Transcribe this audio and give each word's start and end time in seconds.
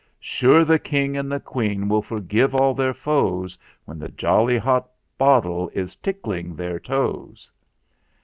Sure 0.19 0.65
the 0.65 0.79
King 0.79 1.15
and 1.15 1.31
the 1.31 1.39
Queen 1.39 1.87
Will 1.87 2.01
forgive 2.01 2.55
all 2.55 2.73
their 2.73 2.91
foes 2.91 3.55
When 3.85 3.99
the 3.99 4.09
jolly 4.09 4.57
hot 4.57 4.89
bottle 5.19 5.69
Is 5.75 5.95
tickling 5.95 6.55
their 6.55 6.79
toes!" 6.79 7.47